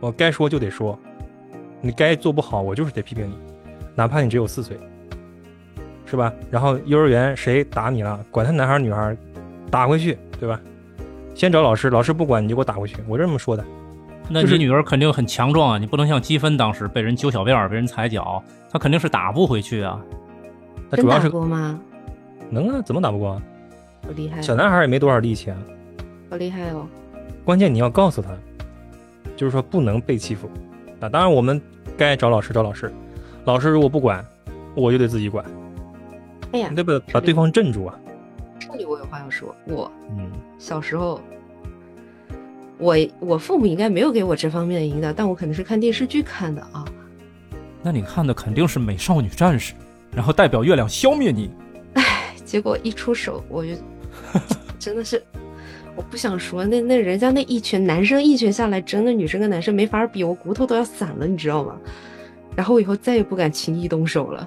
[0.00, 0.98] 我该说就得说。
[1.82, 3.34] 你该做不好，我就是得批评你，
[3.94, 4.78] 哪怕你只有四岁，
[6.06, 6.32] 是吧？
[6.50, 9.14] 然后幼儿园谁打你了，管他男孩女孩，
[9.70, 10.58] 打回去，对吧？
[11.34, 13.64] 先找老师，老师不管你就给我打回去，我这么说的。
[14.28, 20.00] 那你女儿肯定很强壮啊，你不能像积分当时被人揪小辫儿被人踩脚，她肯定是打不回去啊。
[20.88, 21.78] 那主要是过吗？
[22.48, 23.42] 能啊，怎么打不过啊？
[24.04, 24.40] 好厉害！
[24.40, 25.56] 小男孩也没多少力气啊。
[26.30, 26.86] 好厉害哦！
[27.44, 28.30] 关键你要告诉他，
[29.36, 30.50] 就是说不能被欺负。
[31.02, 31.60] 啊，当然我们
[31.96, 32.92] 该找老师找老师，
[33.44, 34.24] 老师如果不管，
[34.74, 35.44] 我就得自己管。
[36.52, 37.98] 哎呀，你得把把对方镇住啊！
[38.60, 41.20] 这里我有话要说，我嗯，小时候，
[42.78, 46.84] 我我父母应该没有给我这方面的引导，但我肯定是看电视剧看的啊。
[47.82, 49.74] 那你看的肯定是《美少女战士》，
[50.14, 51.50] 然后代表月亮消灭你。
[51.94, 53.72] 哎，结果一出手，我就
[54.78, 55.20] 真的是。
[55.94, 61.76] 我不想说，那那人家那一拳，男生一拳下来，真的女生跟男生没法比，我骨头都要散了，你知道吗？
[62.56, 64.46] 然后我以后再也不敢轻易动手了。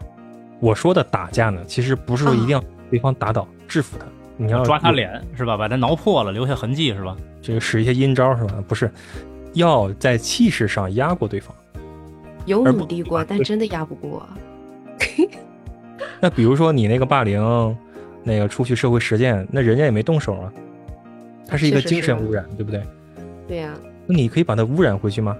[0.60, 4.06] 我说的打架呢，其实不是说一定要对方打倒、制服他，
[4.38, 5.56] 你要抓他脸是吧？
[5.56, 7.16] 把他挠破了，留下痕迹是吧？
[7.42, 8.64] 这个使一些阴招是吧？
[8.68, 8.92] 不是，
[9.54, 11.56] 要在气势上压过对方。
[12.46, 14.28] 有努力过，但真的压不过。
[16.22, 17.78] 那比如说你那个霸凌，
[18.24, 20.52] 那个出去社会实践，那人家也没动手啊。
[21.48, 22.82] 它是一个精神污染，对不对？
[23.48, 23.74] 对呀。
[24.08, 25.36] 那你可以把它污染回去吗？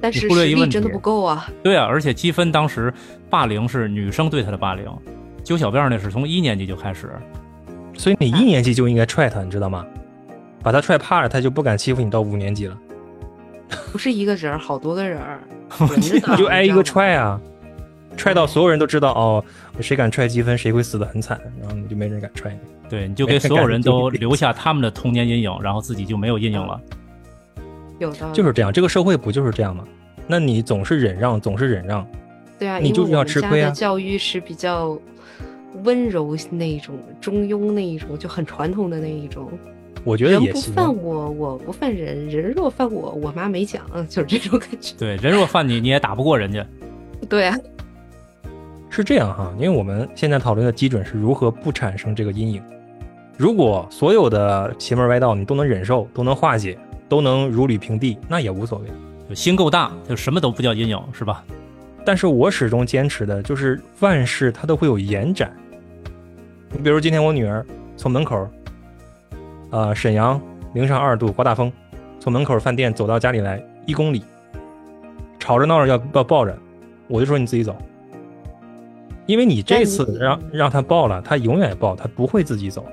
[0.00, 1.48] 但是实力真的不够啊。
[1.62, 2.92] 对啊，而且积分当时
[3.30, 4.84] 霸凌是女生对他的霸凌，
[5.44, 7.10] 揪小辫那是从一年级就开始，
[7.94, 9.86] 所以你一年级就应该踹他，你知道吗？
[10.62, 12.78] 把他踹怕了，他就不敢欺负你到五年级了。
[13.90, 15.20] 不是一个人，好多个人，
[15.96, 17.40] 你就挨一个踹啊，
[18.16, 19.44] 踹到所有人都知道哦，
[19.80, 22.58] 谁敢踹积分谁会死的很惨，然后你就没人敢踹你。
[22.92, 26.78] 对，你就给所有人都留下他们的童年阴影，然后自己就没有阴影了。
[27.98, 29.82] 有的就是这样，这个社会不就是这样吗？
[30.26, 32.06] 那你总是忍让，总是忍让，
[32.58, 33.70] 对啊，你就是要吃亏啊。
[33.70, 34.98] 教育是比较
[35.84, 39.50] 温柔那一种，中庸那一种，就很传统的那一种。
[40.04, 44.94] 我觉得人不犯我，我不犯人；人若犯我，我妈没讲，就是这种感觉。
[45.00, 46.62] 对，人若犯你，你也打不过人家。
[47.26, 47.56] 对啊，
[48.90, 52.62] 是这样哈，因为我们现在讨论的基准是如何不产生这个阴影。
[53.42, 56.78] 如果所有的邪门歪道你都能忍受，都能化解，
[57.08, 58.86] 都能如履平地，那也无所谓。
[59.28, 61.44] 就心够大，就什么都不叫阴影，是吧？
[62.06, 65.52] 但是我始终坚持的就是万事它都会有延展。
[66.70, 68.48] 你比如今天我女儿从门口，
[69.70, 70.40] 呃，沈阳
[70.72, 71.72] 零上二度，刮大风，
[72.20, 74.22] 从门口饭店走到家里来一公里，
[75.40, 76.56] 吵着闹着要要抱着，
[77.08, 77.76] 我就说你自己走，
[79.26, 82.86] 因为你这次让让他抱了，他永远抱，他不会自己走。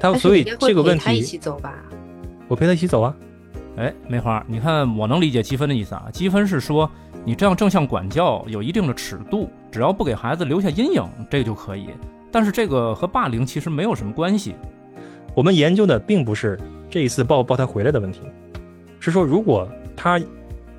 [0.00, 1.74] 他所以这个问题，他一起走吧。
[2.46, 3.14] 我陪他一起走啊。
[3.76, 6.08] 哎，梅花，你看我能理解积分的意思啊。
[6.12, 6.90] 积分是说
[7.24, 11.88] 你这样正向管教有一定的尺度，只要不给孩子留下阴影，这个就可以。
[12.30, 14.54] 但是这个和霸凌其实没有什么关系。
[15.34, 16.58] 我们研究的并不是
[16.90, 18.20] 这一次抱不抱他回来的问题，
[18.98, 20.20] 是说如果他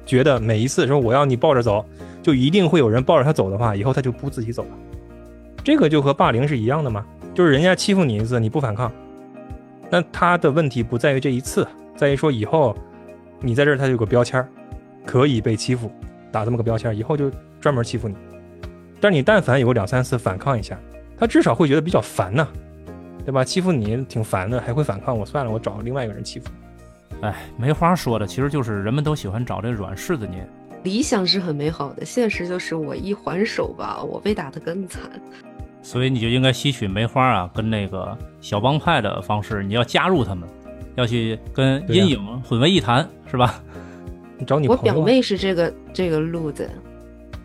[0.06, 1.86] 觉得每一次说我要你抱着走，
[2.22, 4.70] 就一定会有人抱着他走的话，以后他就不自己走了。
[5.64, 7.06] 这个就和霸凌是一样的嘛？
[7.34, 8.92] 就是人家欺负你一次，你不反抗，
[9.90, 12.76] 那他的问题不在于这一次，在于说以后
[13.42, 14.48] 你在这儿他就有个标签儿
[15.06, 15.92] 可以被欺负，
[16.32, 18.16] 打这么个标签儿以后就专门欺负你。
[19.02, 20.78] 但你但凡有个两三次反抗一下，
[21.18, 22.48] 他至少会觉得比较烦呐，
[23.26, 23.44] 对吧？
[23.44, 26.50] 欺负你挺烦的，还会反抗，我算了，我找另外一个人欺负。
[27.22, 30.48] 哎，没话说的，其实就是人们都喜欢找这软柿子捏。
[30.84, 35.02] 理想是很美好的，现实就是我一还手吧，我被打得更惨。
[35.92, 40.48] 所以你就应该吸取梅花啊，跟那个小帮派的方式，你要加入他们，
[40.94, 43.60] 要去跟阴影混为一谈，是吧？
[44.38, 46.70] 你找你我表妹是这个这个路子，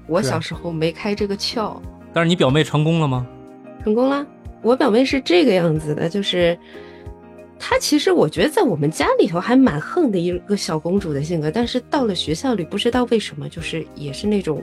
[0.06, 1.80] 我小时候没开这个窍。
[2.12, 3.26] 但是你表妹成功了吗？
[3.82, 4.26] 成功了。
[4.60, 6.54] 我表妹是这个样子的，就是
[7.58, 14.62] 她其实我觉得在我们家里头还蛮横的一个小公主的性格，但是到了学校里，不知道为什么，就是也是那种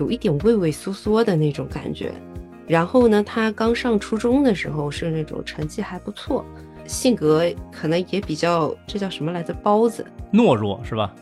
[0.00, 2.12] 有一点畏畏缩缩的那种感觉。
[2.70, 6.44] 然后呢，他刚上初中的时候是那种成绩还不错，
[6.86, 9.52] 性格可能也比较，这叫什么来着？
[9.54, 11.12] 包子，懦弱是吧？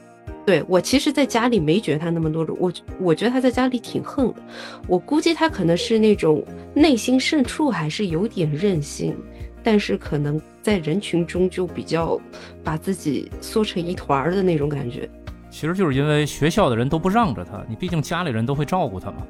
[0.44, 4.42] 对我其实，在家里没觉得他那么懦弱，我我觉得他在家里挺横的。
[4.87, 9.16] 我估计他可能是那种内心深处还是有点任性，
[9.62, 12.20] 但是可能在人群中就比较
[12.62, 15.08] 把自己缩成一团儿的那种感觉。
[15.50, 19.26] 其实就是因为学校的人都不让着他，你毕竟家里人都会照顾他嘛。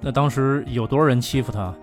[0.00, 1.74] 那当时有多少人欺负他？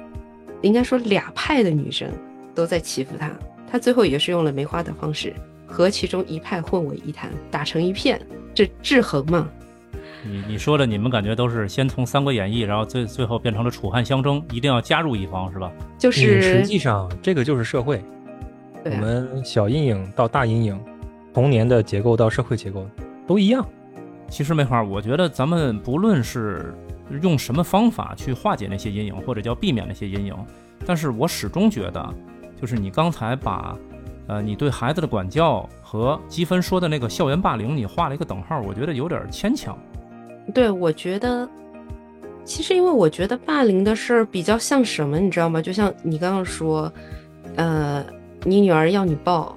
[0.62, 2.10] 应该说俩派的女生
[2.56, 3.30] 都在欺负他，
[3.70, 5.34] 他最后也是用了梅花的方式
[5.68, 8.22] 和其中一派混为一谈，打成一片，
[8.54, 9.50] 这制衡嘛。
[10.26, 15.70] 你你说的，你们感觉都是先从《三国演义》，然后最最后变成了楚汉相争，一定要加入一方是吧？
[15.98, 18.02] 就是实际上这个就是社会，
[18.86, 20.80] 我们小阴影到大阴影，
[21.34, 22.88] 童年的结构到社会结构
[23.28, 23.68] 都一样。
[24.34, 26.74] 其实梅花，我觉得咱们不论是。
[27.22, 30.36] 用什么方法去化解那些阴影，或者叫避免那些阴影？
[30.84, 32.14] 但是我始终觉得，
[32.60, 33.78] 就是你刚才把，
[34.26, 39.78] 呃，你对孩子的管教和积分说的那个校园霸凌，你画了一个等号，我觉得有点牵强。
[40.56, 41.48] 对，我觉得，
[42.44, 45.62] 其实因为我觉得霸凌的事儿比较像什么，你知道吗？
[45.62, 46.92] 就像你刚刚说，
[47.58, 48.04] 呃，
[48.44, 49.56] 你女儿要你抱，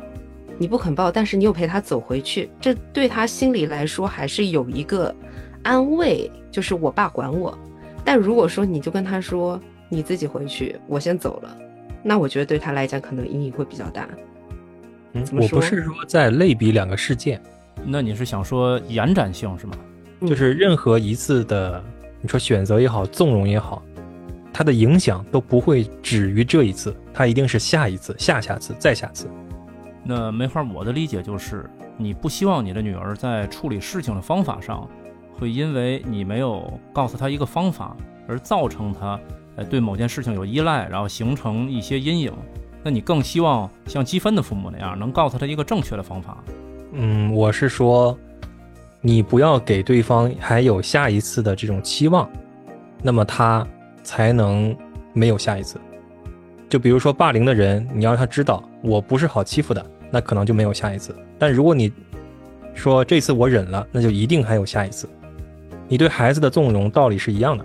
[0.58, 5.14] 你不肯抱，但是你又陪他走回去，这对他心里来说还是有一个。
[5.62, 7.58] 安慰就是我爸管我，
[8.04, 11.58] 但如果说你就跟他说你自己回去，我先走了，
[12.04, 14.08] 那我觉得对他来讲可能阴影会比较大。
[15.14, 17.42] 嗯，我不是说在类比两个事件，
[17.84, 19.74] 那你是想说延展性是吗？
[20.20, 21.82] 就是任何一次的，
[22.20, 23.82] 你说选择也好，纵容也好，
[24.52, 29.26] 它的影响都不会止于这一次，它一定是下一次、下下次、再下次。
[30.06, 34.88] 那梅花，我的理解就是，你不希望你的女儿在处理事情的方法上。
[35.38, 37.94] 会因为你没有告诉她一个方法，
[38.26, 39.20] 而造成她
[39.56, 42.32] 呃对某件事情有依赖，然后形成一些阴影。
[42.82, 46.42] 那你更希望像积分的父母那样，能告诉他一个正确的方法。
[46.92, 48.16] 嗯，我是说，
[49.02, 52.26] 你不要给对方还有下一次的这种期望，
[53.02, 53.66] 那么他
[54.02, 54.74] 才能
[55.12, 55.78] 没有下一次。
[56.66, 61.14] 就比如说霸凌的人，你要让他知道我不是好欺负的，那可能就没有下一次。
[61.38, 61.92] 但如果你
[62.74, 65.08] 说这次我忍了，那就一定还有下一次。
[65.88, 67.64] 你对孩子的纵容道理是一样的。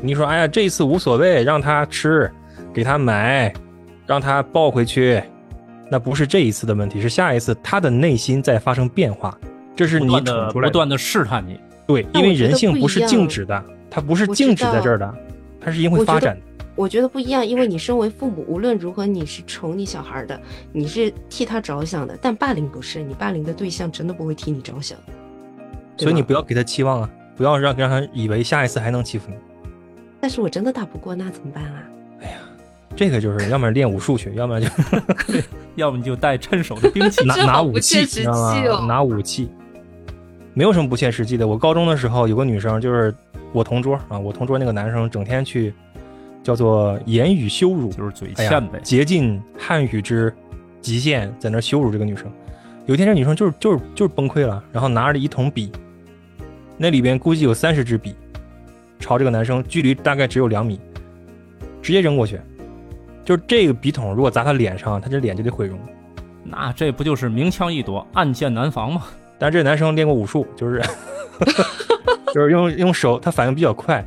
[0.00, 2.30] 你说，哎呀，这一次无所谓，让他吃，
[2.72, 3.52] 给他买，
[4.06, 5.22] 让他抱回去，
[5.90, 9.36] 那不是这一次的问题，是下一次他的内心在发生变化，
[9.76, 11.60] 这是你的不断的试探你。
[11.86, 15.14] 对，因为人性不是静止的，它不是静止在这儿的，
[15.60, 16.42] 它是因为发展的。
[16.80, 20.40] 我觉得不一样，因为你身为父母，无论如何你是宠你小孩的，
[20.72, 24.96] 你是替他着想的，但霸凌不是，你霸凌的对象真的不会替你着想，
[25.98, 27.10] 所以你不要给他期望啊。
[27.36, 29.36] 不要让让他以为下一次还能欺负你，
[30.20, 31.82] 但是我真的打不过，那怎么办啊？
[32.22, 32.38] 哎呀，
[32.96, 34.66] 这个就是要么练武术去，要么就
[35.76, 38.86] 要么你就带趁手的兵器，拿拿武器，知道吗？
[38.86, 39.50] 拿武器，
[40.54, 41.46] 没有什么不切实际的。
[41.46, 43.14] 我高中的时候有个女生，就是
[43.52, 45.72] 我同桌啊，我同桌那个男生整天去
[46.50, 50.34] 叫做言语羞辱，就是嘴欠呗，竭尽汉语之
[50.80, 52.26] 极限在那羞辱这个女生。
[52.86, 55.70] 有一天这女生就是就是就是崩溃了，然后拿着一桶笔。
[56.76, 58.16] 那里边估计有三十支笔，
[58.98, 60.80] 朝这个男生，距离大概只有两米，
[61.80, 62.40] 直接扔过去，
[63.24, 65.78] 就是这个笔筒如果砸他脸上，他这脸就得毁容。
[66.42, 69.04] 那这不就是明枪易躲，暗箭难防吗？
[69.38, 70.82] 但这男生练过武术，就是
[72.34, 74.04] 就是用用手，他反应比较快，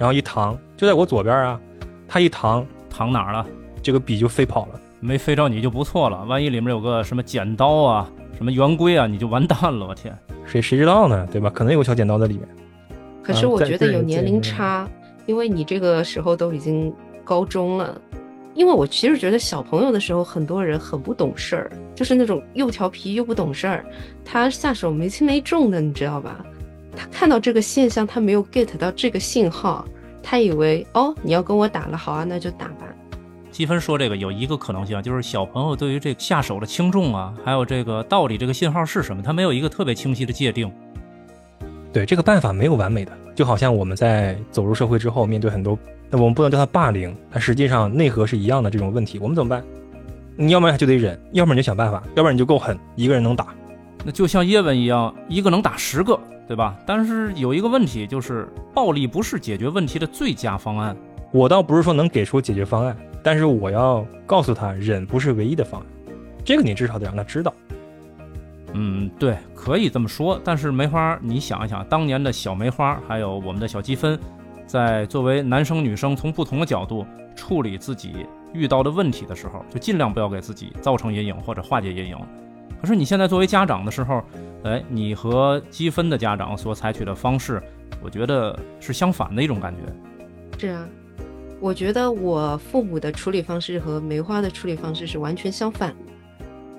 [0.00, 1.60] 然后一扛就在我左边啊，
[2.08, 3.46] 他一扛扛哪儿了？
[3.82, 6.24] 这个笔就飞跑了，没飞着你就不错了。
[6.24, 9.86] 万一里面有个什么剪刀啊、什么圆规啊，你就完蛋了。
[9.86, 11.28] 我天，谁谁知道呢？
[11.30, 11.50] 对吧？
[11.50, 12.48] 可能有个小剪刀在里面。
[13.22, 14.88] 可是我觉得有年龄差，
[15.26, 16.90] 因为你这个时候都已经
[17.22, 18.00] 高中了。
[18.54, 23.84] 因为我其实觉得小朋友的时候，很多人很不懂事儿，就是那种又调皮又不懂事儿，
[24.24, 26.42] 他下手没轻没重的，你知道吧？
[26.96, 29.84] 他看到这个现象，他没有 get 到这个信号，
[30.22, 32.86] 他以为哦，你要跟我打了，好啊，那就打吧。
[33.50, 40.70] 积分说这个有一个可能性，就是小朋友对于这下手的轻重啊，还有这个到底这个信号是什么，他没有一个特别清晰的界定。
[41.92, 45.76] 对，这个办法没有完美的，就好像我们在走入社会之后，面对很多。
[46.08, 49.64] 那我们不能叫他霸凌，但实际上内核是一样的这种问题，我们怎么办？
[50.36, 53.48] 你要不然就得忍，要不然你就想办法，要不然你就够狠，一个人能打。
[54.04, 56.76] 那就像叶问一样，一个能打十个，对吧？
[56.86, 60.96] 但是有一个问题，就是暴力不是解决问题的最佳方案。
[61.32, 65.86] 我倒不是说能给出解决方案，但是我要告诉他，忍不是唯一的方案。
[66.44, 67.52] 这个你至少得让他知道。
[68.72, 70.40] 嗯，对，可以这么说。
[70.42, 74.18] 但是梅花，你想一想，当年的小梅花，还有我们的小积分。
[74.66, 82.16] 在作为男生女生从不同的角度处理自己遇到的问题的时候，就尽量不要给自己造成阴影或者化解阴影。
[82.80, 84.22] 可是你现在作为家长的时候，
[84.64, 87.62] 哎，你和积分的家长所采取的方式，
[88.02, 90.58] 我觉得是相反的一种感觉。
[90.58, 90.88] 是啊，
[91.60, 95.94] 我觉得我父母的处理方式和梅花的处理方式是完全相反，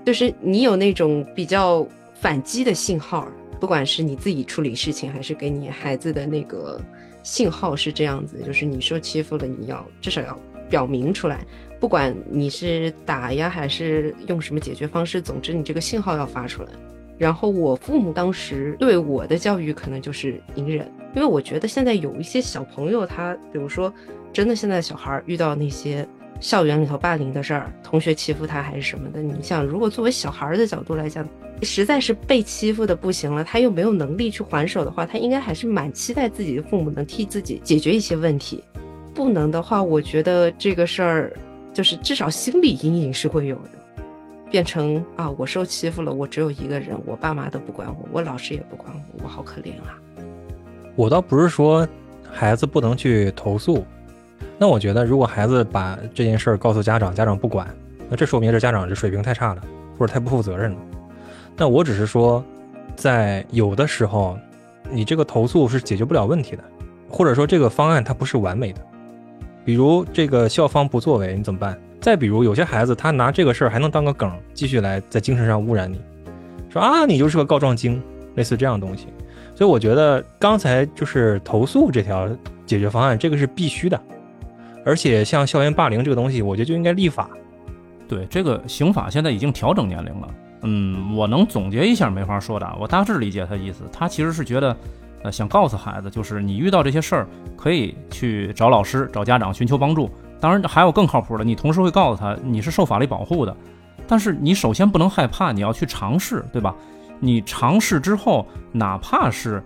[0.06, 1.86] 就是你有那种比较
[2.20, 3.28] 反击的信号，
[3.60, 6.80] 不管是你自己处理事情，还是给你孩子的那个。
[7.24, 10.36] 信号是这样子，就是你受欺负了，你要至少要
[10.72, 11.46] 表明出来，
[11.82, 16.70] 不管你是打呀，还是用什么解决方式，总之你这个信号要发出来。
[17.18, 23.92] 然后我父母当时对我的教育可能就是隐忍，因为我觉得现在有一些小朋友，他比如说
[24.32, 26.08] 真的现在小孩遇到那些
[26.40, 31.28] 校园里头霸凌的事儿，同学欺负他还是什么的，你想如果作为小孩的角度来讲。
[31.64, 38.64] 实在是被欺负的不行了，他又没有能力去还手的话，他应该还是蛮期待自己的父母能替自己解决一些问题。
[39.14, 41.32] 不能的话，我觉得这个事儿
[41.74, 44.04] 就是至少心理阴影是会有的，
[44.50, 49.98] 变成啊，我受欺负了，我只有一个人，我爸妈都不管我，我老师也不管我，我好可怜啊。
[50.96, 51.88] 我倒不是说
[52.30, 53.86] 孩子不能去投诉，
[54.58, 57.74] 那我觉得如果孩子把这件事儿告诉家长，家长不管，
[58.10, 59.62] 那这说明这家长这水平太差了，
[59.98, 60.78] 或者太不负责任了。
[61.56, 62.44] 那我只是说，
[62.96, 64.38] 在有的时候，
[64.90, 66.64] 你这个投诉是解决不了问题的，
[67.10, 68.82] 或者说这个方案它不是完美的。
[69.64, 71.78] 比如这个校方不作为，你怎么办？
[72.00, 76.02] 再比如有些孩子他拿这个事儿还能当个梗，继续来在精神上污染你，
[76.70, 78.02] 说啊你就是个告状精，
[78.36, 79.08] 类似这样东西。
[79.54, 82.28] 所以我觉得刚才就是投诉这条
[82.66, 84.02] 解决方案，这个是必须的。
[84.84, 87.30] 而且像校园霸凌这个东西，我觉得就应该立法。
[88.08, 90.28] 对，这个刑法现在已经调整年龄了。
[90.64, 93.84] 嗯，我能总结一下梅花说的，我大致理解他意思。
[93.92, 94.76] 他其实是觉得，
[95.24, 100.10] 呃，想告诉孩子，就是你遇到这些事儿，可以去找老师、找家长寻求帮助。
[100.40, 103.56] 当然，还有更靠谱的，你同时会告诉他，你是受法律保护的。
[104.08, 106.76] 但是你首先不能害怕，你要去尝试，对吧？
[107.20, 109.64] 你尝试之后，哪怕是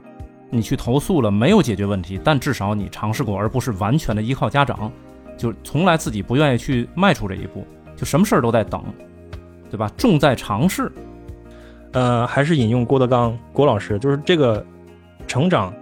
[0.49, 4.91] 你去投诉了没有解决问题，但至少你尝试过，而不是完全的依靠家长，
[5.37, 7.65] 就从来自己不愿意去迈出这一步，
[7.95, 8.83] 就什么事儿都在等。
[9.71, 9.91] 对吧？
[9.97, 10.89] 重在尝试。
[11.91, 14.63] 呃，还是引用郭德纲郭老师，就是这个
[15.35, 15.73] 成长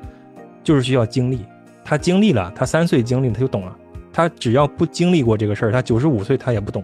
[0.63, 1.46] 就是需要经历。
[1.86, 3.78] 他经历了，他三岁经历他就懂了。
[4.12, 6.84] 他只要不经历过这个事儿，他九十五岁他也不懂。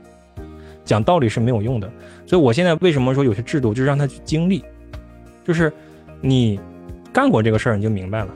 [0.86, 1.92] 讲道理是没有用的。
[2.28, 4.64] 所以我现在为什么说有些制度，就是让他去经历，
[5.44, 5.74] 就是
[6.22, 6.60] 你
[7.12, 8.28] 干过这个事儿，你就明白了。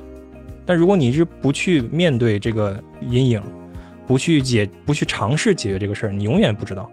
[0.65, 3.39] 但如果你是不去面对这个阴影，
[4.07, 6.89] 不去解，不去尝试解决这个事儿，你永远不知道。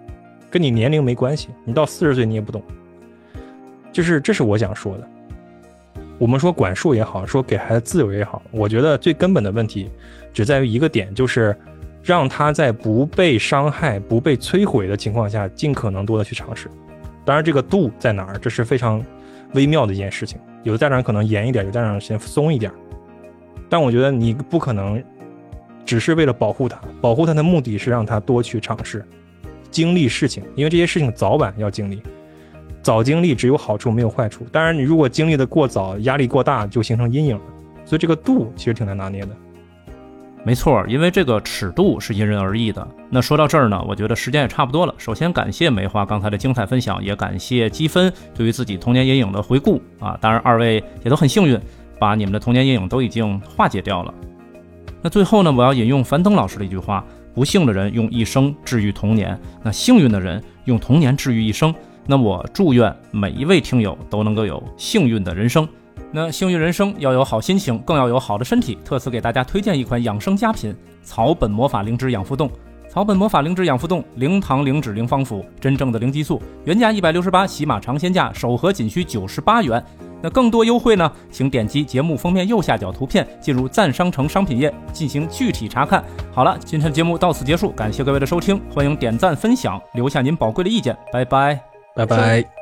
[0.50, 2.62] 跟你年龄没关系，你到四十岁你也不懂，
[3.90, 5.08] 就是这是我想说的。
[6.20, 9.90] 我们说管束也好，说给孩子自由也好，我觉得最根本的问题
[10.34, 11.56] 只在于一个点，就是
[12.02, 16.68] 让他在不被伤害、不被摧毁的情况下，尽可能多的去尝试。
[17.24, 19.02] 当然，这个度在哪儿，这是非常
[19.54, 20.38] 微妙的一件事情。
[20.62, 22.70] 有的家长可能严一点，有的家长先松一点。
[23.70, 25.02] 但我觉得你不可能
[25.86, 29.02] 只是为了保护他，保护他的目的是让他多去尝试。
[29.70, 32.02] 经历事情，因为这些事情早晚要经历，
[32.90, 34.44] 早经历只有好处没有坏处。
[34.50, 37.42] 当然，你如果经历的过早，压力过大，就形成阴影了。
[37.84, 39.28] 所以这个度其实挺难拿捏的。
[40.42, 42.84] 没错，因为这个尺度是因人而异的。
[43.08, 44.92] 那说到这儿呢，我觉得时间也差不多了。
[44.98, 50.18] 首先感谢梅花刚才的精彩分享，也感谢积分对于自己童年阴影的回顾啊。
[50.20, 51.56] 当然，二位也都很幸运，
[51.96, 54.12] 把你们的童年阴影都已经化解掉了。
[55.00, 61.72] 那最后呢，我要引用樊登老师的一句话：不幸的人用一生治愈童年，那幸运的人用童年治愈一生。
[62.10, 65.68] 那我祝愿每一位听友都能够有幸运的人生。
[66.10, 68.76] 那幸运人生要有好心情，更要有好的身体。
[68.84, 72.50] 特此给大家推荐一款养生佳品——草本魔法灵芝养肤冻。
[72.88, 76.42] 草本魔法灵芝养肤冻，零糖、零脂、零防腐，真正的零激素。
[76.64, 79.80] 原价一百六十八，喜马尝鲜价首盒仅需九十八元。
[80.20, 81.12] 那更多优惠呢？
[81.30, 86.02] 请点击节目封面右下角图片，进入赞商城商品页进行具体查看。
[86.32, 91.69] 好了，今天的节目到此结束，感谢各位的收听，欢迎点赞分享，留下您宝贵的意见，拜拜，
[92.06, 92.59] 拜拜。